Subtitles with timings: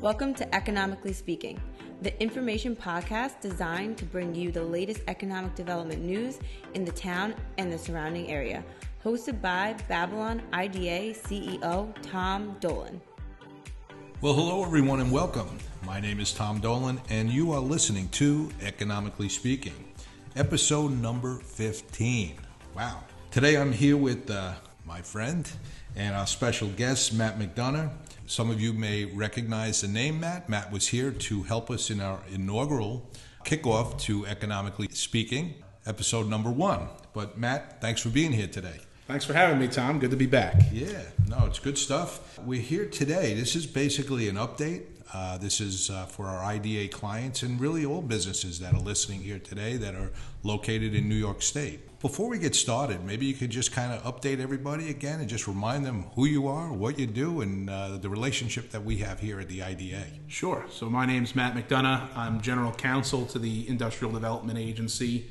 [0.00, 1.60] Welcome to Economically Speaking,
[2.02, 6.38] the information podcast designed to bring you the latest economic development news
[6.74, 8.62] in the town and the surrounding area.
[9.04, 13.00] Hosted by Babylon IDA CEO Tom Dolan.
[14.20, 15.58] Well, hello everyone and welcome.
[15.84, 19.92] My name is Tom Dolan, and you are listening to Economically Speaking,
[20.36, 22.36] episode number 15.
[22.76, 23.02] Wow.
[23.32, 24.54] Today I'm here with uh,
[24.88, 25.48] my friend
[25.94, 27.90] and our special guest, Matt McDonough.
[28.26, 30.48] Some of you may recognize the name Matt.
[30.48, 33.06] Matt was here to help us in our inaugural
[33.44, 35.54] kickoff to Economically Speaking,
[35.86, 36.88] episode number one.
[37.12, 38.80] But Matt, thanks for being here today.
[39.06, 39.98] Thanks for having me, Tom.
[39.98, 40.54] Good to be back.
[40.72, 42.38] Yeah, no, it's good stuff.
[42.38, 43.34] We're here today.
[43.34, 44.84] This is basically an update.
[45.12, 49.22] Uh, this is uh, for our IDA clients and really all businesses that are listening
[49.22, 50.12] here today that are
[50.42, 51.80] located in New York State.
[52.00, 55.48] Before we get started, maybe you could just kind of update everybody again and just
[55.48, 59.18] remind them who you are, what you do, and uh, the relationship that we have
[59.18, 60.04] here at the IDA.
[60.26, 60.64] Sure.
[60.70, 62.14] So, my name's Matt McDonough.
[62.14, 65.30] I'm general counsel to the Industrial Development Agency,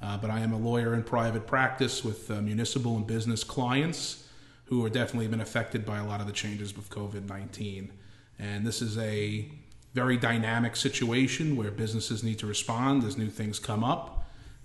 [0.00, 4.28] uh, but I am a lawyer in private practice with uh, municipal and business clients
[4.66, 7.92] who are definitely been affected by a lot of the changes with COVID 19.
[8.38, 9.48] And this is a
[9.94, 14.16] very dynamic situation where businesses need to respond as new things come up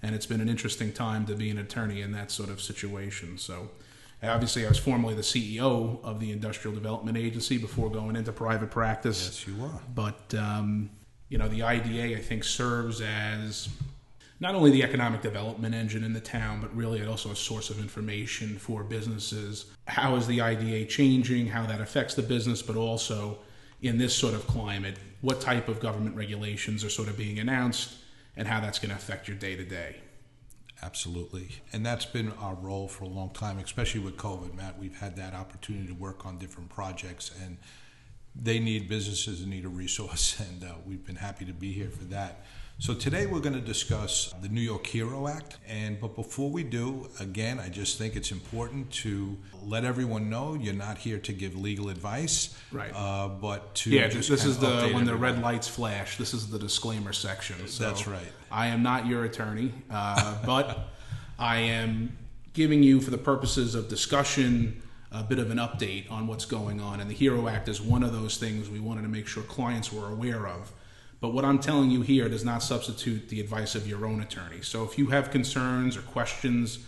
[0.04, 3.38] and it's been an interesting time to be an attorney in that sort of situation.
[3.38, 3.70] So,
[4.24, 8.72] obviously, I was formerly the CEO of the Industrial Development Agency before going into private
[8.72, 9.24] practice.
[9.24, 9.82] Yes, you are.
[9.94, 10.90] But um,
[11.30, 13.70] you know, the IDA I think serves as
[14.40, 17.70] not only the economic development engine in the town, but really it also a source
[17.70, 19.66] of information for businesses.
[19.86, 21.46] How is the IDA changing?
[21.46, 23.38] How that affects the business, but also
[23.82, 27.96] in this sort of climate, what type of government regulations are sort of being announced
[28.36, 29.98] and how that's going to affect your day to day.
[30.84, 31.50] Absolutely.
[31.74, 34.80] And that's been our role for a long time, especially with COVID, Matt.
[34.80, 37.58] We've had that opportunity to work on different projects, and
[38.36, 41.90] they need businesses that need a resource, and uh, we've been happy to be here
[41.90, 42.46] for that.
[42.82, 46.64] So today we're going to discuss the New York Hero Act, and but before we
[46.64, 51.32] do, again, I just think it's important to let everyone know you're not here to
[51.32, 52.92] give legal advice, right?
[52.92, 56.18] Uh, but to yeah, this is the when the red lights flash.
[56.18, 57.68] This is the disclaimer section.
[57.68, 58.34] So That's right.
[58.50, 60.88] I am not your attorney, uh, but
[61.38, 62.18] I am
[62.54, 64.82] giving you, for the purposes of discussion,
[65.12, 67.00] a bit of an update on what's going on.
[67.00, 69.94] And the Hero Act is one of those things we wanted to make sure clients
[69.94, 70.72] were aware of
[71.22, 74.62] but what I'm telling you here does not substitute the advice of your own attorney.
[74.62, 76.80] So if you have concerns or questions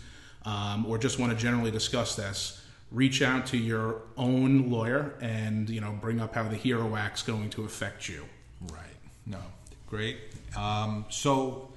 [0.44, 5.70] um, or just want to generally discuss this, reach out to your own lawyer and
[5.70, 8.24] you know bring up how the Hero Act's going to affect you.
[8.72, 8.82] Right.
[9.24, 9.38] No.
[9.86, 10.18] Great.
[10.56, 11.72] Um, so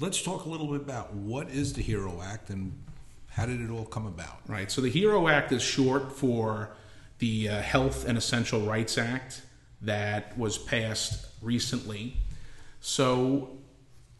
[0.00, 2.72] let's talk a little bit about what is the Hero Act and
[3.28, 4.40] how did it all come about?
[4.46, 4.70] Right.
[4.70, 6.70] So the Hero Act is short for
[7.18, 9.42] the uh, Health and Essential Rights Act
[9.82, 12.16] that was passed recently.
[12.80, 13.50] So,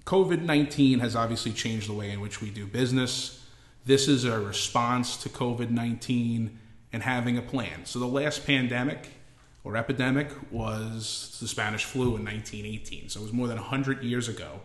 [0.05, 3.45] COVID 19 has obviously changed the way in which we do business.
[3.85, 6.59] This is a response to COVID 19
[6.93, 7.85] and having a plan.
[7.85, 9.09] So, the last pandemic
[9.65, 13.09] or epidemic was the Spanish flu in 1918.
[13.09, 14.61] So, it was more than 100 years ago.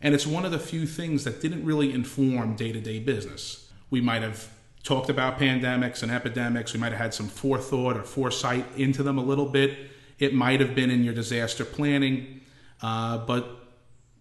[0.00, 3.70] And it's one of the few things that didn't really inform day to day business.
[3.90, 4.50] We might have
[4.82, 9.16] talked about pandemics and epidemics, we might have had some forethought or foresight into them
[9.16, 12.40] a little bit it might have been in your disaster planning,
[12.82, 13.48] uh, but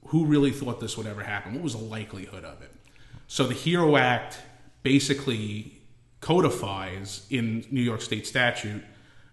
[0.08, 1.54] who really thought this would ever happen?
[1.54, 2.72] What was the likelihood of it?
[3.28, 4.40] So the HERO Act
[4.84, 5.82] basically
[6.20, 8.84] codifies in New York State statute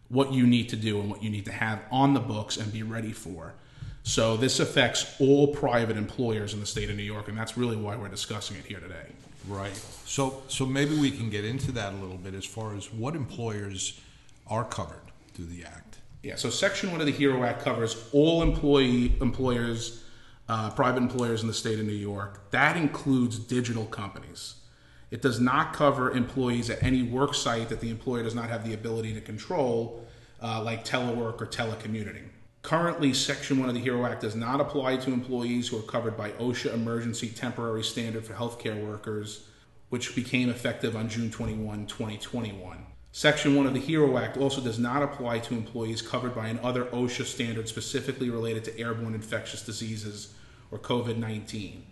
[0.08, 2.72] what you need to do and what you need to have on the books and
[2.72, 3.54] be ready for.
[4.02, 7.76] So this affects all private employers in the state of New York, and that's really
[7.76, 9.06] why we're discussing it here today.
[9.46, 9.74] Right.
[10.04, 13.14] So, so maybe we can get into that a little bit as far as what
[13.14, 14.00] employers
[14.46, 15.00] are covered
[15.34, 15.89] through the act.
[16.22, 20.02] Yeah, so Section 1 of the HERO Act covers all employee employers,
[20.48, 22.50] uh, private employers in the state of New York.
[22.50, 24.56] That includes digital companies.
[25.10, 28.66] It does not cover employees at any work site that the employer does not have
[28.66, 30.06] the ability to control,
[30.42, 32.28] uh, like telework or telecommuting.
[32.62, 36.16] Currently, Section 1 of the HERO Act does not apply to employees who are covered
[36.18, 39.46] by OSHA Emergency Temporary Standard for Healthcare Workers,
[39.88, 42.84] which became effective on June 21, 2021.
[43.12, 46.84] Section 1 of the HERO Act also does not apply to employees covered by another
[46.86, 50.32] OSHA standard specifically related to airborne infectious diseases
[50.70, 51.84] or COVID 19.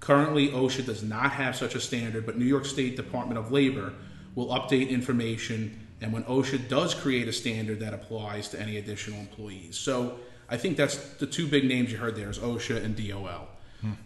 [0.00, 3.92] Currently, OSHA does not have such a standard, but New York State Department of Labor
[4.34, 9.20] will update information and when OSHA does create a standard that applies to any additional
[9.20, 9.76] employees.
[9.76, 10.18] So
[10.48, 13.48] I think that's the two big names you heard there is OSHA and DOL.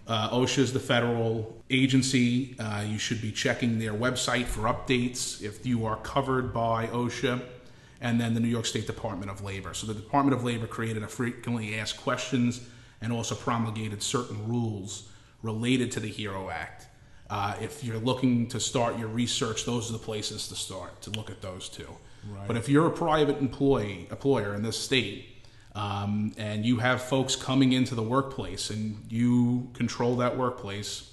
[0.06, 2.56] Uh, OSHA is the federal agency.
[2.58, 7.40] Uh, you should be checking their website for updates if you are covered by OSHA.
[8.00, 9.74] and then the New York State Department of Labor.
[9.74, 12.60] So the Department of Labor created a frequently asked questions
[13.00, 15.08] and also promulgated certain rules
[15.42, 16.86] related to the HERO Act.
[17.30, 21.10] Uh, if you're looking to start your research, those are the places to start to
[21.10, 21.88] look at those two.
[22.28, 22.46] Right.
[22.46, 25.37] But if you're a private employee employer in this state,
[25.78, 31.12] um, and you have folks coming into the workplace and you control that workplace,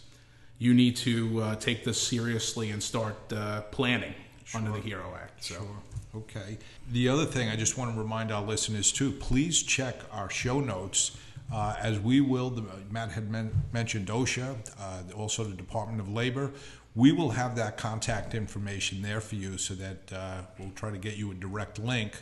[0.57, 4.15] you need to uh, take this seriously and start uh, planning
[4.55, 5.43] under the HERO Act.
[5.43, 5.55] So.
[5.55, 5.67] Sure.
[6.15, 6.57] Okay.
[6.91, 10.59] The other thing I just want to remind our listeners too, please check our show
[10.59, 11.15] notes.
[11.53, 16.09] Uh, as we will, the, Matt had men- mentioned OSHA, uh, also the Department of
[16.09, 16.51] Labor.
[16.95, 20.97] We will have that contact information there for you so that uh, we'll try to
[20.97, 22.13] get you a direct link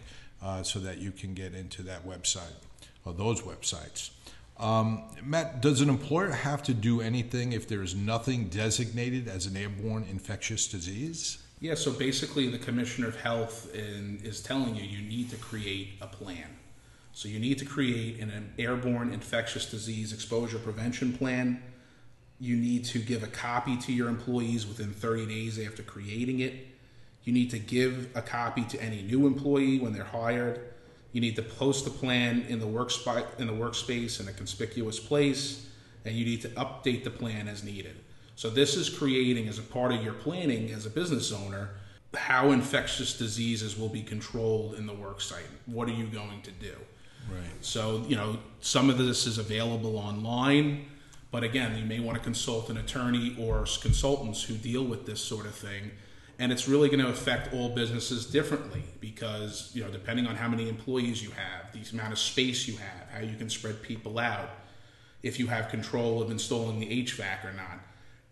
[0.43, 2.53] uh, so that you can get into that website
[3.05, 4.09] or those websites.
[4.59, 9.45] Um, Matt, does an employer have to do anything if there is nothing designated as
[9.45, 11.39] an airborne infectious disease?
[11.59, 15.93] Yeah, so basically, the Commissioner of Health in, is telling you you need to create
[16.01, 16.45] a plan.
[17.13, 21.61] So you need to create an, an airborne infectious disease exposure prevention plan.
[22.39, 26.72] You need to give a copy to your employees within 30 days after creating it.
[27.23, 30.59] You need to give a copy to any new employee when they're hired.
[31.11, 34.99] You need to post the plan in the workspace in the workspace in a conspicuous
[34.99, 35.67] place,
[36.05, 37.95] and you need to update the plan as needed.
[38.35, 41.69] So this is creating as a part of your planning as a business owner
[42.15, 45.43] how infectious diseases will be controlled in the work site.
[45.65, 46.75] What are you going to do?
[47.31, 47.43] Right.
[47.61, 50.85] So, you know, some of this is available online,
[51.31, 55.21] but again, you may want to consult an attorney or consultants who deal with this
[55.21, 55.91] sort of thing.
[56.39, 60.47] And it's really going to affect all businesses differently because, you know, depending on how
[60.47, 64.17] many employees you have, the amount of space you have, how you can spread people
[64.17, 64.49] out,
[65.21, 67.79] if you have control of installing the HVAC or not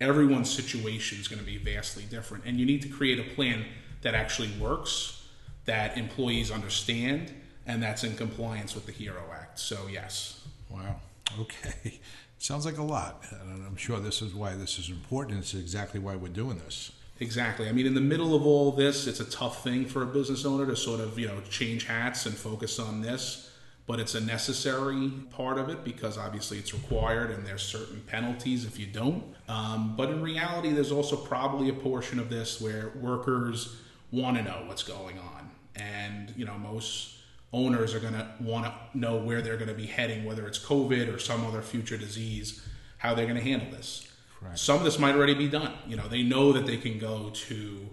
[0.01, 2.43] everyone's situation is going to be vastly different.
[2.45, 3.63] And you need to create a plan
[4.01, 5.23] that actually works,
[5.65, 7.31] that employees understand,
[7.67, 9.59] and that's in compliance with the HERO Act.
[9.59, 10.41] So, yes.
[10.69, 10.95] Wow.
[11.39, 12.01] Okay.
[12.39, 13.23] Sounds like a lot.
[13.29, 15.37] And I'm sure this is why this is important.
[15.37, 16.91] It's exactly why we're doing this.
[17.21, 17.69] Exactly.
[17.69, 20.43] I mean, in the middle of all this, it's a tough thing for a business
[20.43, 23.51] owner to sort of, you know, change hats and focus on this
[23.87, 28.63] but it's a necessary part of it because obviously it's required and there's certain penalties
[28.65, 29.23] if you don't.
[29.49, 33.75] Um, but in reality, there's also probably a portion of this where workers
[34.11, 37.17] want to know what's going on, and you know most
[37.53, 40.59] owners are going to want to know where they're going to be heading, whether it's
[40.59, 42.65] COVID or some other future disease,
[42.97, 44.09] how they're going to handle this.
[44.41, 44.57] Right.
[44.57, 45.73] Some of this might already be done.
[45.87, 47.89] You know, they know that they can go to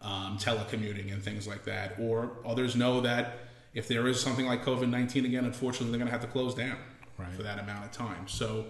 [0.00, 3.38] um, telecommuting and things like that, or others know that
[3.74, 6.54] if there is something like COVID 19 again, unfortunately, they're going to have to close
[6.54, 6.76] down
[7.18, 7.32] right.
[7.32, 8.28] for that amount of time.
[8.28, 8.66] So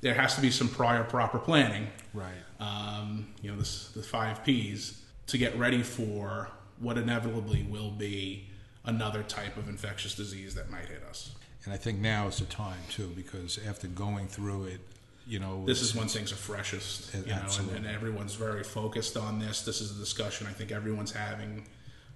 [0.00, 1.88] there has to be some prior proper planning.
[2.14, 2.32] Right.
[2.60, 6.48] Um, you know, this, the five P's to get ready for
[6.78, 8.48] what inevitably will be
[8.84, 11.34] another type of infectious disease that might hit us.
[11.64, 14.80] And I think now is the time too, because after going through it,
[15.26, 17.14] you know, this is when things are freshest.
[17.14, 19.62] You know, and, and everyone's very focused on this.
[19.62, 21.66] This is a discussion I think everyone's having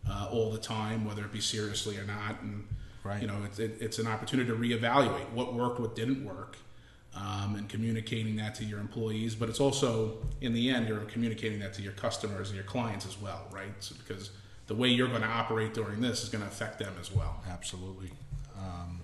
[0.09, 2.41] uh, all the time, whether it be seriously or not.
[2.43, 2.67] And
[3.03, 3.21] right.
[3.21, 6.57] you know, it's, it, it's an opportunity to reevaluate what worked, what didn't work,
[7.17, 9.35] um, and communicating that to your employees.
[9.35, 13.07] But it's also, in the end, you're communicating that to your customers and your clients
[13.07, 13.73] as well, right?
[13.81, 14.31] So, because
[14.69, 17.43] the way you're going to operate during this is going to affect them as well.
[17.49, 18.13] Absolutely.
[18.57, 19.01] Um,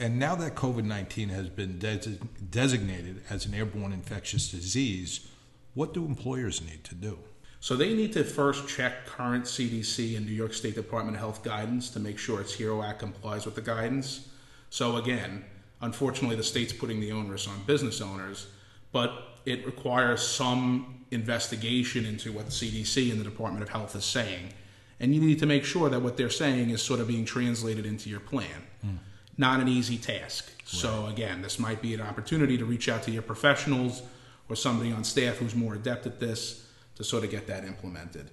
[0.00, 2.18] and now that COVID 19 has been de-
[2.50, 5.28] designated as an airborne infectious disease,
[5.74, 7.18] what do employers need to do?
[7.60, 11.44] So they need to first check current CDC and New York State Department of Health
[11.44, 14.28] guidance to make sure its HERO Act complies with the guidance.
[14.70, 15.44] So again,
[15.82, 18.46] unfortunately, the state's putting the onus on business owners,
[18.92, 19.12] but
[19.44, 24.54] it requires some investigation into what the CDC and the Department of Health is saying.
[24.98, 27.84] And you need to make sure that what they're saying is sort of being translated
[27.84, 28.66] into your plan.
[28.86, 28.98] Mm.
[29.40, 30.44] Not an easy task.
[30.48, 30.66] Right.
[30.66, 34.02] So, again, this might be an opportunity to reach out to your professionals
[34.50, 36.66] or somebody on staff who's more adept at this
[36.96, 38.30] to sort of get that implemented.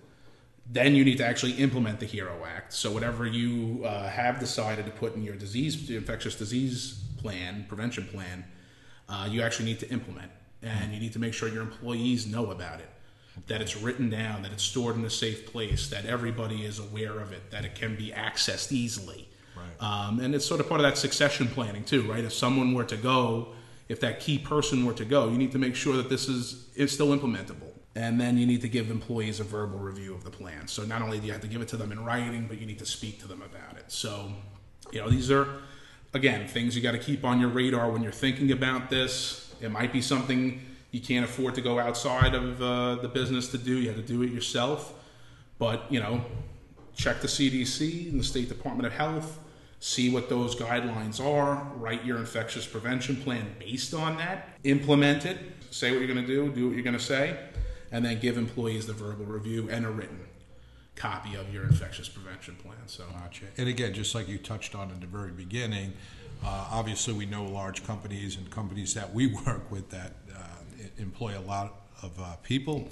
[0.69, 2.73] Then you need to actually implement the HERO Act.
[2.73, 8.05] So whatever you uh, have decided to put in your disease, infectious disease plan, prevention
[8.07, 8.43] plan,
[9.07, 10.29] uh, you actually need to implement,
[10.61, 12.89] and you need to make sure your employees know about it,
[13.47, 17.17] that it's written down, that it's stored in a safe place, that everybody is aware
[17.21, 19.29] of it, that it can be accessed easily.
[19.79, 22.23] Um, and it's sort of part of that succession planning too, right?
[22.23, 23.49] If someone were to go,
[23.87, 26.67] if that key person were to go, you need to make sure that this is
[26.75, 30.29] is still implementable and then you need to give employees a verbal review of the
[30.29, 30.67] plan.
[30.67, 32.67] So not only do you have to give it to them in writing, but you
[32.67, 33.91] need to speak to them about it.
[33.91, 34.31] So,
[34.91, 35.47] you know, these are
[36.13, 39.51] again things you got to keep on your radar when you're thinking about this.
[39.61, 43.57] It might be something you can't afford to go outside of uh, the business to
[43.57, 43.79] do.
[43.79, 44.93] You have to do it yourself.
[45.57, 46.23] But you know,
[46.95, 49.39] check the CDC and the State Department of Health,
[49.79, 55.37] see what those guidelines are, write your infectious prevention plan based on that, implement it,
[55.71, 57.37] say what you're going to do, do what you're going to say,
[57.91, 60.19] and then give employees the verbal review and a written
[60.95, 62.77] copy of your infectious prevention plan.
[62.87, 63.45] So, Gotcha.
[63.57, 65.93] And again, just like you touched on in the very beginning,
[66.43, 70.39] uh, obviously we know large companies and companies that we work with that uh,
[70.97, 72.89] employ a lot of uh, people,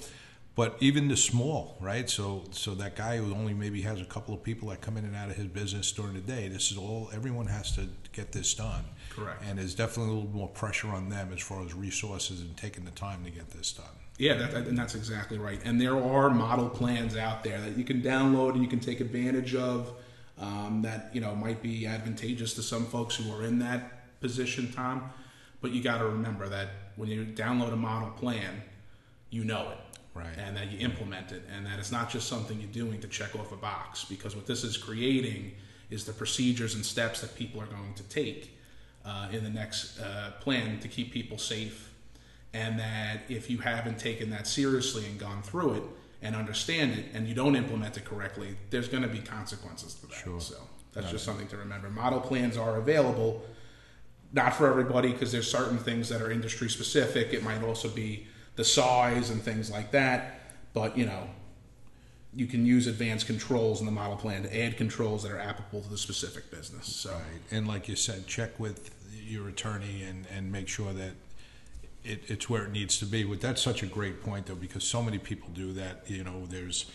[0.56, 2.08] but even the small, right?
[2.10, 5.04] So, so that guy who only maybe has a couple of people that come in
[5.04, 7.10] and out of his business during the day, this is all.
[7.14, 8.84] Everyone has to get this done.
[9.10, 9.42] Correct.
[9.46, 12.84] And there's definitely a little more pressure on them as far as resources and taking
[12.84, 13.86] the time to get this done.
[14.18, 15.60] Yeah, that, that- and that's exactly right.
[15.64, 19.00] And there are model plans out there that you can download and you can take
[19.00, 19.92] advantage of.
[20.38, 24.70] Um, that you know might be advantageous to some folks who are in that position,
[24.70, 25.10] Tom.
[25.62, 28.60] But you got to remember that when you download a model plan,
[29.30, 29.78] you know it,
[30.16, 30.36] Right.
[30.38, 33.36] And that you implement it, and that it's not just something you're doing to check
[33.36, 34.04] off a box.
[34.04, 35.52] Because what this is creating
[35.90, 38.56] is the procedures and steps that people are going to take
[39.04, 41.92] uh, in the next uh, plan to keep people safe
[42.56, 45.82] and that if you haven't taken that seriously and gone through it
[46.22, 50.06] and understand it and you don't implement it correctly, there's going to be consequences to
[50.06, 50.14] that.
[50.14, 50.40] Sure.
[50.40, 50.56] So
[50.94, 51.90] that's just something to remember.
[51.90, 53.44] Model plans are available,
[54.32, 57.34] not for everybody because there's certain things that are industry specific.
[57.34, 58.26] It might also be
[58.56, 60.40] the size and things like that.
[60.74, 61.28] But you know,
[62.34, 65.82] you can use advanced controls in the model plan to add controls that are applicable
[65.82, 66.86] to the specific business.
[66.86, 67.20] So Right.
[67.50, 68.90] And like you said, check with
[69.26, 71.12] your attorney and, and make sure that
[72.04, 73.24] it, it's where it needs to be.
[73.24, 76.04] But that's such a great point, though, because so many people do that.
[76.06, 76.86] You know, there's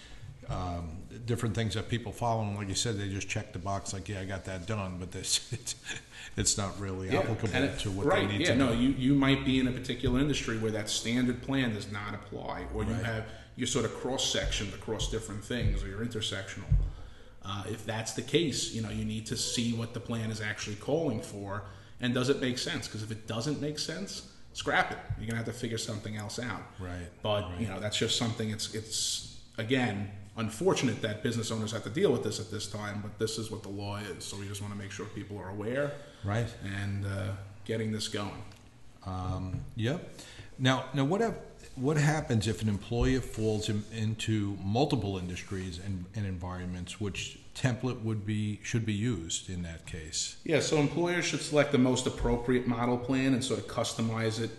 [0.49, 3.93] um, different things that people follow, and like you said, they just check the box,
[3.93, 4.97] like, yeah, I got that done.
[4.99, 5.75] But this, it's,
[6.37, 8.81] it's not really applicable it- to what right, they need yeah, to no, do.
[8.81, 12.65] you, you might be in a particular industry where that standard plan does not apply,
[12.73, 13.03] or you Right.
[13.05, 13.25] have
[13.57, 16.63] you're sort of cross sectioned across different things, or you're intersectional.
[17.43, 20.41] Uh, if that's the case, you know you need to see what the plan is
[20.41, 21.63] actually calling for,
[21.99, 22.87] and does it make sense?
[22.87, 24.97] Because if it doesn't make sense, scrap it.
[25.17, 26.61] You're gonna have to figure something else out.
[26.79, 28.49] Right, But you know that's just something.
[28.51, 30.09] It's it's again
[30.41, 33.49] unfortunate that business owners have to deal with this at this time, but this is
[33.51, 34.25] what the law is.
[34.25, 35.93] So we just want to make sure people are aware
[36.23, 36.47] Right.
[36.65, 37.31] and uh,
[37.63, 38.43] getting this going.
[39.05, 40.19] Um, yep.
[40.59, 41.45] Now, now what hap-
[41.75, 46.99] what happens if an employer falls in, into multiple industries and, and environments?
[46.99, 50.35] Which template would be should be used in that case?
[50.43, 54.51] Yeah, so employers should select the most appropriate model plan and sort of customize it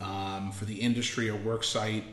[0.00, 2.04] um, for the industry or work site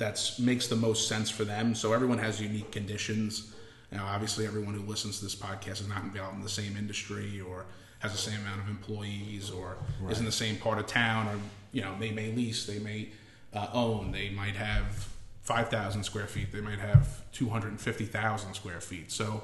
[0.00, 1.74] that makes the most sense for them.
[1.74, 3.52] So everyone has unique conditions.
[3.92, 7.40] Now, obviously, everyone who listens to this podcast is not involved in the same industry
[7.40, 7.66] or
[7.98, 9.76] has the same amount of employees or
[10.08, 11.38] is in the same part of town or
[11.72, 13.10] you know they may lease, they may
[13.52, 15.06] uh, own, they might have
[15.42, 19.12] 5,000 square feet, they might have 250,000 square feet.
[19.12, 19.42] So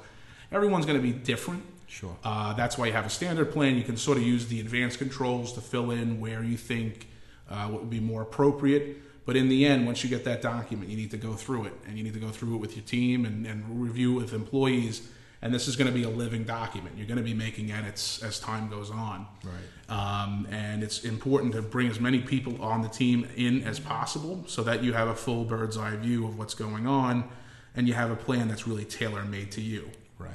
[0.51, 1.63] everyone's going to be different.
[1.85, 2.17] Sure.
[2.23, 3.75] Uh, that's why you have a standard plan.
[3.75, 7.07] You can sort of use the advanced controls to fill in where you think
[7.47, 8.97] uh, what would be more appropriate.
[9.27, 11.73] But in the end, once you get that document, you need to go through it,
[11.85, 15.05] and you need to go through it with your team and, and review with employees.
[15.41, 16.95] And this is going to be a living document.
[16.97, 19.27] You're going to be making edits as time goes on.
[19.43, 20.23] Right.
[20.23, 24.45] Um, and it's important to bring as many people on the team in as possible
[24.47, 27.29] so that you have a full bird's eye view of what's going on
[27.75, 29.89] and you have a plan that's really tailor made to you.
[30.17, 30.31] Right.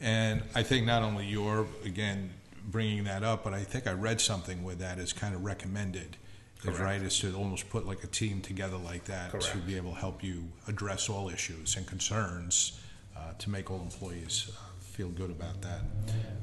[0.00, 2.30] And I think not only you're again
[2.64, 6.16] bringing that up, but I think I read something where that is kind of recommended.
[6.60, 6.80] Is Correct.
[6.80, 9.66] right is to almost put like a team together like that to Correct.
[9.66, 12.80] be able to help you address all issues and concerns
[13.16, 15.80] uh, to make all employees uh, feel good about that.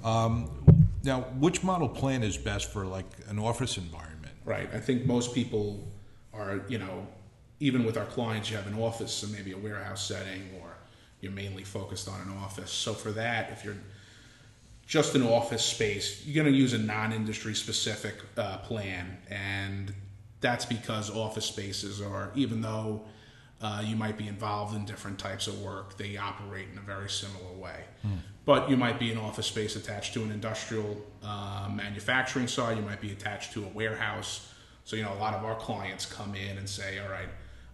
[0.03, 0.49] Um,
[1.03, 4.33] now, which model plan is best for like an office environment?
[4.43, 4.67] Right.
[4.73, 5.87] I think most people
[6.33, 7.05] are, you know,
[7.59, 10.69] even with our clients, you have an office and maybe a warehouse setting, or
[11.21, 12.71] you're mainly focused on an office.
[12.71, 13.77] So for that, if you're
[14.87, 19.93] just an office space, you're going to use a non-industry specific uh, plan, and
[20.41, 23.01] that's because office spaces are, even though
[23.61, 27.09] uh, you might be involved in different types of work, they operate in a very
[27.09, 27.83] similar way.
[28.45, 32.77] But you might be an office space attached to an industrial uh, manufacturing side.
[32.77, 34.53] You might be attached to a warehouse.
[34.85, 37.27] So you know, a lot of our clients come in and say, "All right,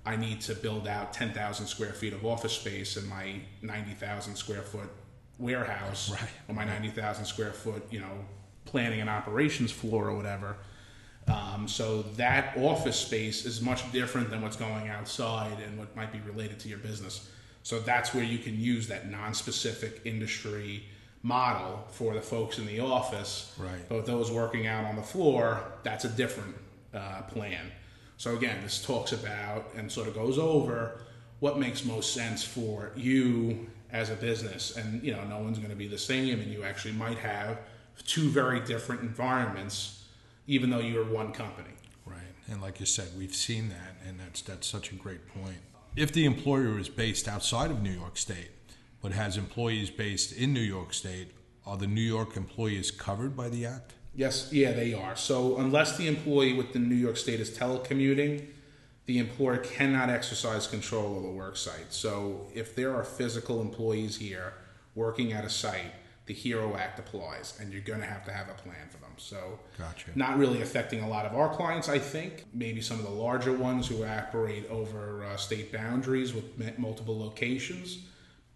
[0.06, 4.64] I need to build out 10,000 square feet of office space in my 90,000 square
[4.64, 4.90] foot
[5.38, 6.30] warehouse Right.
[6.48, 8.26] or my 90,000 square foot, you know,
[8.66, 10.58] planning and operations floor or whatever.
[11.28, 16.12] Um, so that office space is much different than what's going outside and what might
[16.12, 17.30] be related to your business.
[17.64, 20.84] So that's where you can use that non-specific industry
[21.22, 23.56] model for the folks in the office.
[23.58, 23.88] Right.
[23.88, 26.56] But those working out on the floor, that's a different
[26.94, 27.72] uh, plan.
[28.18, 31.00] So again, this talks about and sort of goes over
[31.40, 35.70] what makes most sense for you as a business, and you know, no one's going
[35.70, 37.60] to be the same, and you actually might have
[38.06, 40.03] two very different environments,
[40.48, 41.70] even though you're one company.
[42.06, 45.58] Right, and like you said, we've seen that, and that's that's such a great point.
[45.96, 48.52] If the employer is based outside of New York State,
[49.02, 51.32] but has employees based in New York State,
[51.66, 53.94] are the New York employees covered by the act?
[54.16, 55.16] Yes, yeah, they are.
[55.16, 58.46] So unless the employee within New York State is telecommuting,
[59.06, 61.92] the employer cannot exercise control of the work site.
[61.92, 64.54] So if there are physical employees here
[64.96, 65.92] working at a site,
[66.26, 69.12] the HERO Act applies, and you're going to have to have a plan for them.
[69.18, 70.12] So, Gotcha.
[70.16, 72.46] not really affecting a lot of our clients, I think.
[72.54, 78.06] Maybe some of the larger ones who operate over uh, state boundaries with multiple locations,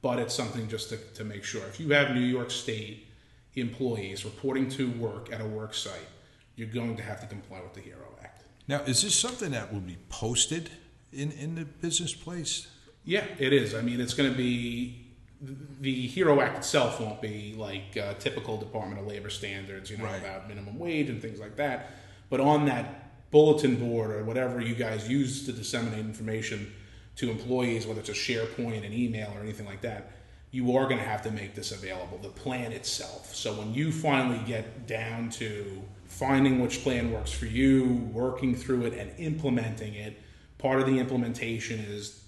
[0.02, 1.66] but it's something just to, to make sure.
[1.68, 3.08] If you have New York State
[3.56, 6.08] employees reporting to work at a work site,
[6.56, 8.44] you're going to have to comply with the HERO Act.
[8.68, 10.70] Now, is this something that will be posted
[11.12, 12.68] in, in the business place?
[13.04, 13.74] Yeah, it is.
[13.76, 15.07] I mean, it's going to be
[15.42, 20.06] the HERO Act itself won't be like uh, typical Department of Labor standards, you know,
[20.06, 20.20] Right.
[20.20, 21.92] about minimum wage and things like that.
[22.30, 26.74] But on that bulletin board or whatever you guys use to disseminate information
[27.18, 30.12] to employees, whether it's a SharePoint, an email, or anything like that,
[30.52, 33.36] you are going to have to make this available, the plan itself.
[33.36, 38.86] So when you finally get down to finding which plan works for you, working through
[38.86, 40.20] it, and implementing it,
[40.58, 42.24] part of the implementation is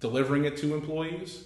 [0.00, 1.44] delivering it to employees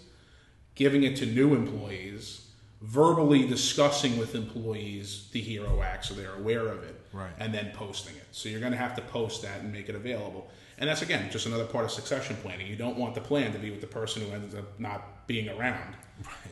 [0.78, 2.46] giving it to new employees,
[2.82, 7.32] verbally discussing with employees the HERO Act so they're aware of it, Right.
[7.40, 8.24] and then posting it.
[8.30, 10.48] So you're going to have to post that and make it available.
[10.78, 12.68] And that's again just another part of succession planning.
[12.68, 15.48] You don't want the plan to be with the person who ends up not being
[15.48, 15.96] around.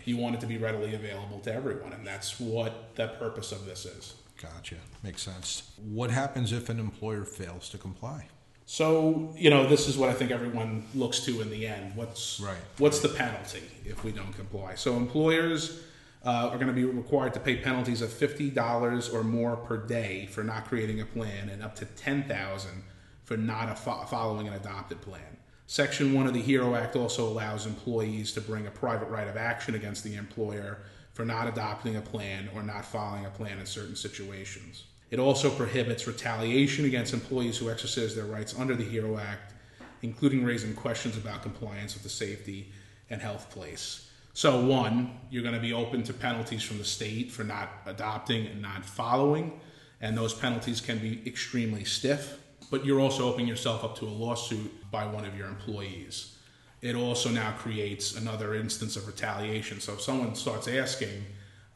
[0.04, 3.64] You want it to be readily available to everyone, and that's what the purpose of
[3.64, 4.14] this is.
[4.42, 4.76] Gotcha.
[5.04, 5.70] Makes sense.
[5.76, 8.26] What happens if an employer fails to comply?
[8.66, 11.94] So you know, this is what I think everyone looks to in the end.
[11.94, 12.58] What's Right.
[12.78, 14.74] what's the penalty if we don't comply?
[14.74, 15.80] So employers
[16.24, 19.76] uh, are going to be required to pay penalties of fifty dollars or more per
[19.76, 22.82] day for not creating a plan, and up to ten thousand
[23.22, 25.36] for not a fo- following an adopted plan.
[25.68, 29.36] Section one of the HERO Act also allows employees to bring a private right of
[29.36, 30.78] action against the employer
[31.12, 34.84] for not adopting a plan or not following a plan in certain situations.
[35.16, 39.54] It also prohibits retaliation against employees who exercise their rights under the HERO Act,
[40.02, 42.70] including raising questions about compliance with the safety
[43.08, 44.10] and health place.
[44.34, 48.46] So, one, you're going to be open to penalties from the state for not adopting
[48.46, 49.58] and not following,
[50.02, 52.38] and those penalties can be extremely stiff.
[52.70, 56.36] But you're also opening yourself up to a lawsuit by one of your employees.
[56.82, 59.80] It also now creates another instance of retaliation.
[59.80, 61.24] So, if someone starts asking,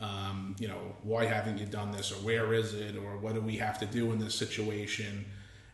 [0.01, 3.41] um, you know, why haven't you done this, or where is it, or what do
[3.41, 5.25] we have to do in this situation,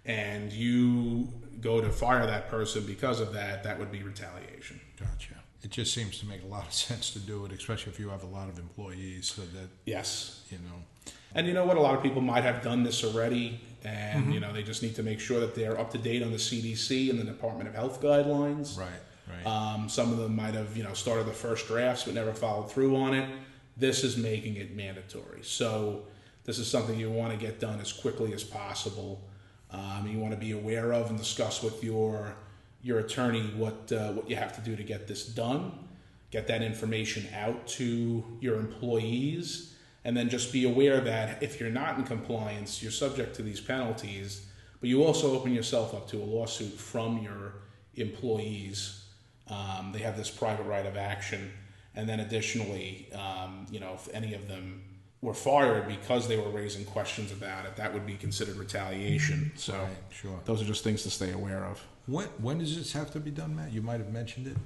[0.04, 1.28] and you
[1.60, 4.80] go to fire that person because of that, that would be retaliation.
[4.98, 5.34] Gotcha.
[5.62, 8.08] It just seems to make a lot of sense to do it, especially if you
[8.10, 10.42] have a lot of employees, so that Yes.
[10.50, 11.12] you know.
[11.34, 11.76] And you know what?
[11.76, 14.94] A lot of people might have done this already, and you know they just need
[14.96, 17.74] to make sure that they're up to date on the CDC and the Department of
[17.74, 18.78] Health guidelines.
[18.78, 18.88] Right.
[19.28, 19.44] Right.
[19.46, 22.70] Um, some of them might have, you know, started the first drafts but never followed
[22.70, 23.28] through on it.
[23.76, 25.42] This is making it mandatory.
[25.42, 26.04] So
[26.44, 29.22] this is something you want to get done as quickly as possible.
[29.70, 32.36] Um, you want to be aware of and discuss with your
[32.82, 35.72] your attorney what uh, what you have to do to get this done.
[36.30, 41.70] Get that information out to your employees, and then just be aware that if you're
[41.70, 44.46] not in compliance, you're subject to these penalties.
[44.80, 47.54] But you also open yourself up to a lawsuit from your
[47.94, 49.06] employees
[49.48, 51.52] um, they have this private right of action,
[51.96, 54.82] and then additionally, um, you know, if any of them
[55.22, 59.50] were fired because they were raising questions about it, that would be considered retaliation.
[59.56, 60.38] So, Right, sure.
[60.44, 61.82] those are just things to stay aware of.
[62.06, 63.72] when when does this have to be done, Matt?
[63.72, 64.56] You might have mentioned it.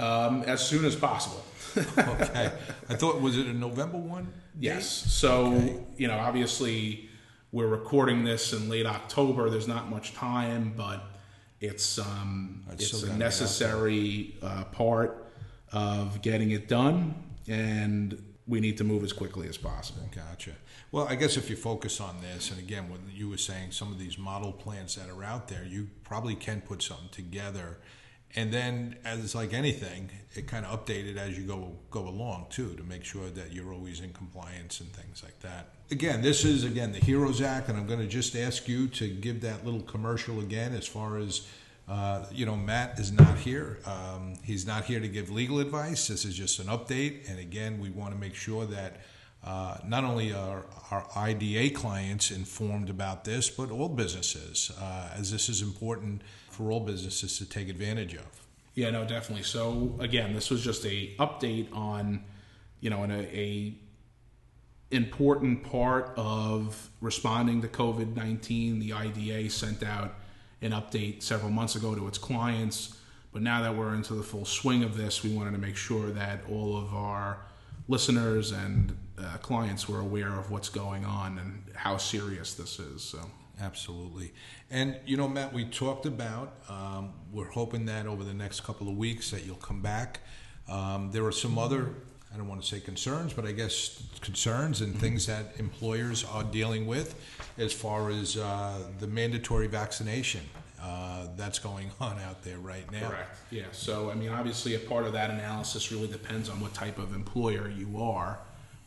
[0.00, 1.42] Um, as soon as possible.
[1.98, 2.50] Okay.
[2.88, 4.32] I thought was it a November one?
[4.58, 4.86] Yes.
[4.88, 5.76] So, Okay.
[5.96, 7.08] you know, obviously,
[7.50, 9.48] we're recording this in late October.
[9.50, 11.02] There's not much time, but
[11.60, 15.21] it's um, It's a gotta get out necessary uh, part
[15.72, 17.14] of getting it done,
[17.48, 20.02] and we need to move as quickly as possible.
[20.14, 20.52] Gotcha.
[20.90, 23.92] Well, I guess if you focus on this, and again, what you were saying some
[23.92, 27.78] of these model plans that are out there, you probably can put something together,
[28.34, 32.46] and then, as like anything, it kind of update it as you go go along
[32.50, 35.74] too, to make sure that you're always in compliance and things like that.
[35.90, 39.08] Again, this is again the Heroes Act, and I'm going to just ask you to
[39.08, 41.46] give that little commercial again, as far as.
[41.88, 43.78] Uh, you know, Matt is not here.
[43.84, 46.08] Um, he's not here to give legal advice.
[46.08, 47.28] This is just an update.
[47.28, 49.00] And again, we want to make sure that
[49.44, 55.32] uh, not only are our IDA clients informed about this, but all businesses, uh, as
[55.32, 58.26] this is important for all businesses to take advantage of.
[58.74, 59.42] Yeah, no, definitely.
[59.42, 62.24] So again, this was just a update on,
[62.80, 63.74] you know, an, a,
[64.92, 68.78] important part of responding to COVID nineteen.
[68.78, 70.16] The IDA sent out
[70.62, 72.96] an update several months ago to its clients,
[73.32, 76.10] but now that we're into the full swing of this, we wanted to make sure
[76.10, 77.38] that all of our
[77.88, 83.02] listeners and uh, clients were aware of what's going on and how serious this is.
[83.02, 83.18] So.
[83.60, 84.32] Absolutely.
[84.70, 88.88] And, you know, Matt, we talked about, um, we're hoping that over the next couple
[88.88, 90.20] of weeks that you'll come back.
[90.68, 91.90] Um, there are some other,
[92.32, 96.42] I don't want to say concerns, but I guess concerns and things that employers are
[96.42, 97.14] dealing with
[97.58, 100.42] as far as uh, the mandatory vaccination
[100.82, 103.08] uh, that's going on out there right now.
[103.08, 103.38] Correct.
[103.50, 103.64] Yeah.
[103.72, 107.14] So, I mean, obviously, a part of that analysis really depends on what type of
[107.14, 108.38] employer you are.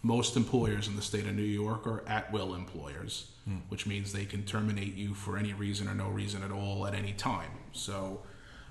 [0.02, 3.32] Most employers in the state of New York are at will employers,
[3.70, 6.94] which means they can terminate you for any reason or no reason at all at
[6.94, 7.50] any time.
[7.72, 8.22] So,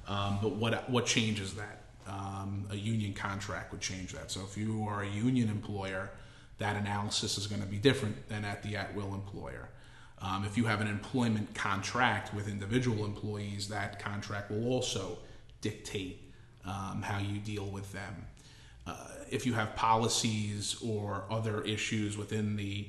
[0.07, 1.80] um, but what what changes that?
[2.07, 4.30] Um, a union contract would change that.
[4.30, 6.11] So, if you are a union employer,
[6.59, 9.70] that analysis is going to be different than at the at will employer.
[10.20, 15.18] Um, if you have an employment contract with individual employees, that contract will also
[15.61, 16.33] dictate
[16.64, 18.27] um, how you deal with them.
[18.87, 22.88] Uh, if you have policies or other issues within the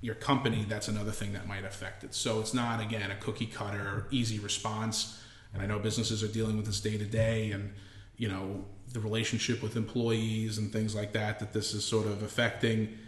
[0.00, 2.14] your company, that's another thing that might affect it.
[2.14, 5.20] So it's not again a cookie cutter, easy response.
[5.54, 7.72] And I know businesses are dealing with this day to day, and
[8.16, 11.38] you know the relationship with employees and things like that.
[11.38, 12.98] That this is sort of affecting.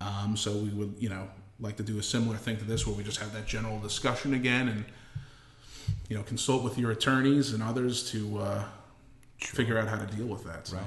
[0.00, 1.28] Um, so we would, you know,
[1.60, 4.34] like to do a similar thing to this, where we just have that general discussion
[4.34, 4.84] again, and
[6.08, 8.64] you know, consult with your attorneys and others to uh,
[9.38, 10.68] figure out how to deal with that.
[10.68, 10.76] So.
[10.76, 10.86] Right.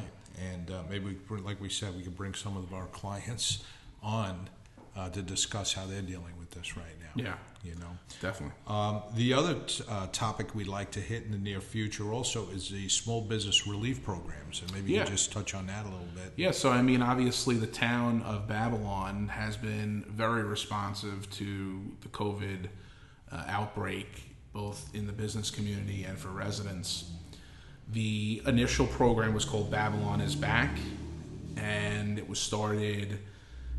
[0.53, 3.63] And uh, maybe, we, like we said, we could bring some of our clients
[4.01, 4.49] on
[4.95, 7.23] uh, to discuss how they're dealing with this right now.
[7.23, 7.33] Yeah.
[7.63, 7.97] You know.
[8.21, 8.55] Definitely.
[8.67, 12.49] Um, the other t- uh, topic we'd like to hit in the near future also
[12.49, 14.99] is the small business relief programs, and maybe Yeah.
[14.99, 16.33] you can just touch on that a little bit.
[16.35, 22.07] Yeah, so I mean, obviously, the town of Babylon has been very responsive to the
[22.09, 22.67] COVID
[23.31, 24.07] uh, outbreak,
[24.53, 27.11] both in the business community and for residents.
[27.93, 30.77] The initial program was called Babylon is Back,
[31.57, 33.19] and it was started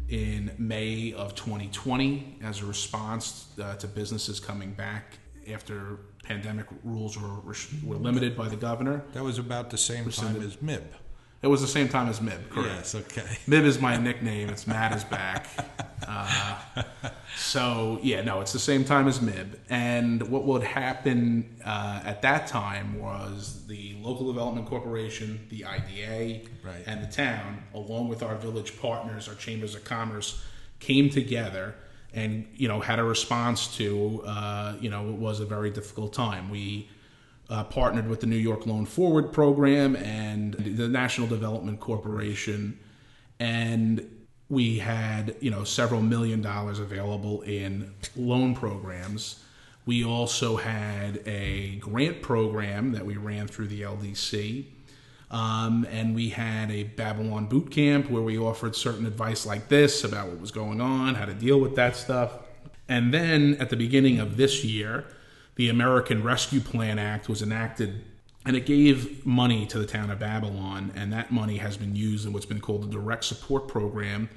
[0.09, 5.19] in May of 2020 as a response uh, to businesses coming back
[5.51, 7.41] after pandemic rules were,
[7.85, 9.05] were limited by the governor.
[9.13, 10.83] That was about the same time as MIB.
[11.43, 12.69] It was the same time as MIB, correct?
[12.69, 13.27] Yes, okay.
[13.49, 14.49] Mib is my nickname.
[14.49, 15.49] It's Matt is back.
[16.07, 16.83] Uh,
[17.37, 19.59] so yeah, no, it's the same time as Mib.
[19.69, 26.43] And what would happen uh, at that time was the local development corporation, the IDA,
[26.65, 26.83] Right.
[26.87, 30.45] and the town, along with our village partners, our chambers of commerce,
[30.79, 31.75] came together
[32.15, 36.13] and you know had a response to uh, you know it was a very difficult
[36.13, 36.51] time.
[36.51, 36.89] We
[37.51, 42.79] uh, partnered with the New York Loan Forward Program and the National Development Corporation,
[43.39, 44.09] and
[44.49, 49.43] we had you know several million dollars available in loan programs.
[49.85, 54.67] We also had a grant program that we ran through the LDC.
[55.33, 60.05] Um, and we had a Babylon boot camp where we offered certain advice like this
[60.05, 62.33] about what was going on, how to deal with that stuff.
[62.87, 65.07] And then at the beginning of this year,
[65.57, 68.05] the American Rescue Plan Act was enacted
[68.45, 72.27] and it gave money to the town of Babylon, and that money has been used
[72.27, 74.29] in what's been called the Direct Support Program.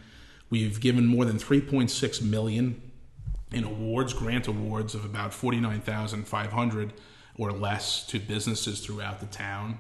[0.49, 2.81] We've given more than 3.6 million
[3.51, 6.93] in awards, grant awards of about 49,500
[7.37, 9.79] or less to businesses throughout the town.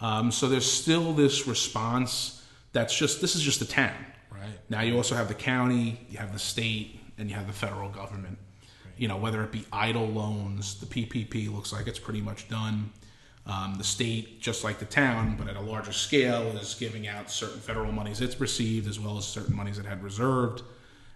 [0.00, 3.94] Um, so there's still this response that's just this is just the town.
[4.30, 4.58] Right.
[4.68, 7.90] Now you also have the county, you have the state, and you have the federal
[7.90, 8.38] government.
[9.02, 12.92] You know, whether it be EIDL loans, the PPP looks like it's pretty much done.
[13.48, 17.28] Um, the state, just like the town, but at a larger scale, is giving out
[17.28, 20.62] certain federal monies it's received as well as certain monies it had reserved,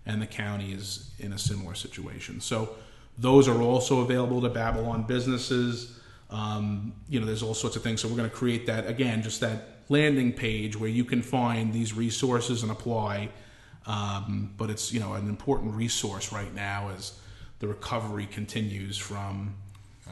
[0.05, 2.40] and the county is in a similar situation.
[2.40, 2.70] So
[3.18, 6.01] those are also available to Babylon businesses.
[6.29, 8.01] Um, you know, there's all sorts of things.
[8.01, 11.72] So we're going to create that again, just that landing page where you can find
[11.72, 13.29] these resources and apply.
[13.87, 17.12] Um, but it's you know an important resource right now as
[17.59, 19.55] the recovery continues from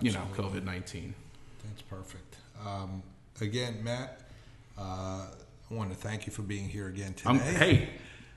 [0.00, 1.14] you know COVID nineteen.
[1.64, 2.36] That's perfect.
[2.64, 3.02] Um,
[3.40, 4.20] again, Matt,
[4.78, 5.26] uh,
[5.70, 7.30] I want to thank you for being here again today.
[7.30, 7.88] I'm, hey,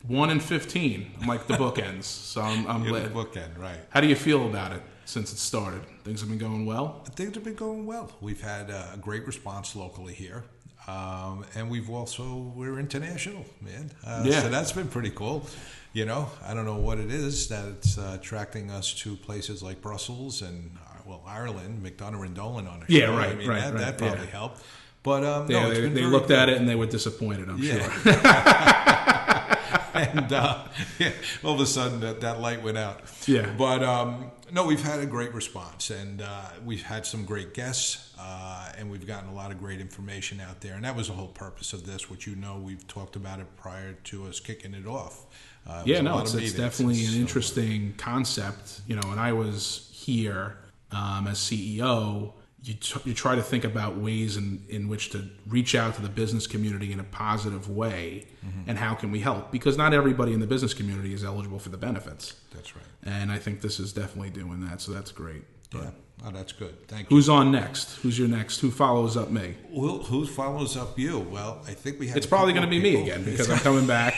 [0.08, 1.12] one in fifteen.
[1.20, 3.80] I'm like the bookends, so I'm, I'm the bookend, right.
[3.90, 5.82] How do you feel about it since it started?
[6.04, 7.04] Things have been going well.
[7.16, 8.12] Things have been going well.
[8.22, 10.44] We've had a great response locally here.
[10.88, 13.92] Um, and we've also, we're international, man.
[14.06, 14.42] Uh, Yeah.
[14.44, 15.46] So that's been pretty cool.
[15.94, 19.62] You know, I don't know what it is that it's uh, attracting us to places
[19.64, 22.90] like Brussels and, uh, well, Ireland, McDonough and Dolan on it.
[22.90, 23.18] Yeah, show.
[23.18, 24.32] right, I mean, right, that, right, that probably yeah.
[24.32, 24.62] helped.
[25.04, 26.38] But um, Yeah, no, they, they looked good.
[26.40, 27.50] at it and they were disappointed.
[27.50, 27.90] I'm Yeah.
[27.90, 28.14] sure.
[30.02, 30.64] and uh,
[31.00, 31.12] yeah,
[31.44, 33.02] all of a sudden that, that light went out.
[33.26, 33.54] Yeah.
[33.58, 38.16] But um, no, we've had a great response, and uh, we've had some great guests,
[38.20, 40.76] uh, and we've gotten a lot of great information out there.
[40.76, 43.48] And that was the whole purpose of this, which you know we've talked about it
[43.58, 45.26] prior to us kicking it off.
[45.68, 48.82] Uh, it Yeah, no, it's, it's definitely an so- interesting concept.
[48.88, 50.58] You know, and I was here
[50.92, 52.34] um, as CEO.
[52.64, 56.02] You, t- you try to think about ways in, in which to reach out to
[56.02, 58.70] the business community in a positive way Mm-hmm.
[58.70, 61.68] and how can we help because not everybody in the business community is eligible for
[61.68, 62.86] the benefits That's right.
[63.04, 65.90] and i think this is definitely doing that so that's great But Yeah.
[66.26, 66.88] Oh, that's good.
[66.88, 67.16] Thank you.
[67.16, 71.20] who's on next who's your next who follows up me Who, who follows up you?
[71.20, 72.18] Well, I think we have.
[72.18, 74.16] it's probably going to be me again because i'm coming back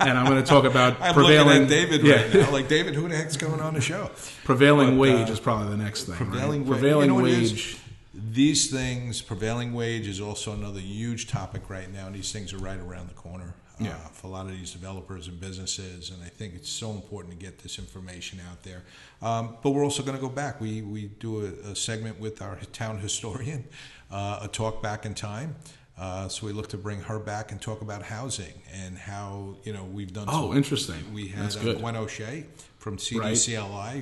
[0.00, 2.50] and i'm going to talk about I'm prevailing at David yeah, right now.
[2.50, 4.10] Like David, who the heck's coming on the show?
[4.44, 6.18] prevailing But, wage uh, is probably the next thing right?
[6.28, 7.52] prevailing wa- prevailing you know what it is?
[7.52, 7.76] wage
[8.12, 12.06] These things, prevailing wage is also another huge topic right now.
[12.06, 13.96] And these things are right around the corner uh, Yeah.
[14.12, 16.10] for a lot of these developers and businesses.
[16.10, 18.82] And I think it's so important to get this information out there.
[19.22, 20.60] Um, but we're also going to go back.
[20.60, 23.64] We we do a, a segment with our town historian,
[24.10, 25.56] uh, a talk back in time.
[26.00, 29.72] Uh, so we look to bring her back and talk about housing and how you
[29.74, 30.24] know we've done.
[30.28, 31.12] Oh, some- interesting.
[31.12, 31.74] We had That's uh.
[31.74, 32.46] Gwen O'Shea
[32.78, 33.36] from Right.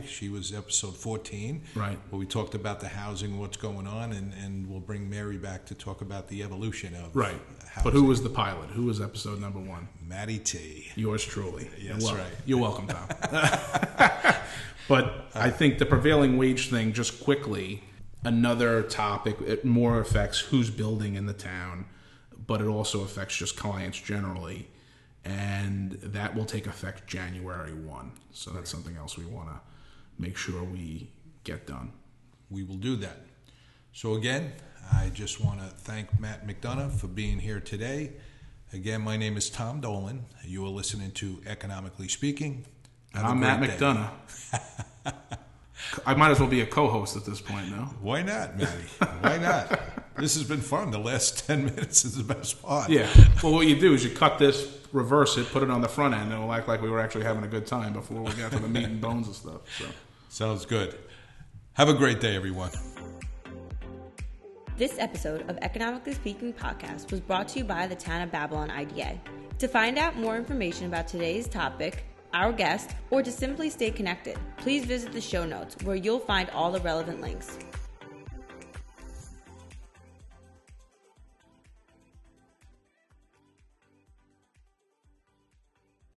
[0.06, 1.98] She was episode 14 Right.
[2.10, 5.66] where we talked about the housing, what's going on, and, and we'll bring Mary back
[5.66, 7.34] to talk about the evolution of right
[7.66, 7.82] housing.
[7.82, 10.86] but who was the pilot who was episode number one Maddie T.
[10.94, 11.68] Yours truly.
[11.76, 12.26] Yes, Well, right.
[12.46, 13.08] You're welcome, Tom.
[14.88, 17.82] but I think the prevailing wage thing, just quickly,
[18.24, 19.36] another topic.
[19.46, 21.86] It more affects who's building in the town,
[22.46, 24.68] but it also affects just clients generally,
[25.24, 28.12] and that will take effect January one.
[28.32, 29.60] So that's something else we want to
[30.18, 31.10] make sure we
[31.44, 31.92] get done.
[32.50, 33.26] We will do that.
[33.92, 34.52] So again,
[34.92, 38.12] I just want to thank Matt McDonough for being here today.
[38.72, 40.24] Again, my name is Tom Dolan.
[40.44, 42.66] You are listening to Economically Speaking.
[43.14, 43.60] Have I'm Matt.
[43.60, 44.10] McDonough.
[46.06, 47.94] I might as well be a co-host at this point now.
[48.00, 48.84] Why not, Matty?
[49.20, 49.80] Why not?
[50.18, 50.90] this has been fun.
[50.90, 52.90] The last 10 minutes is the best part.
[52.90, 53.08] Yeah.
[53.42, 56.14] Well, what you do is you cut this, reverse it, put it on the front
[56.14, 58.52] end, and we'll act like we were actually having a good time before we got
[58.52, 59.60] to the meat and bones and stuff.
[59.78, 59.86] So.
[60.28, 60.96] Sounds good.
[61.74, 62.70] Have a great day, everyone.
[64.76, 68.70] This episode of Economically Speaking podcast was brought to you by the Town of Babylon
[68.70, 69.18] IDA.
[69.58, 74.38] To find out more information about today's topic, our guest, or to simply stay connected,
[74.56, 77.58] please visit the show notes where you'll find all the relevant links.